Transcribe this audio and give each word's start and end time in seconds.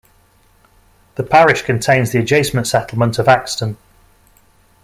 The 1.13 1.21
parish 1.23 1.61
contains 1.61 2.11
the 2.11 2.17
adjacent 2.17 2.65
settlement 2.65 3.19
of 3.19 3.27
Haxton. 3.27 3.77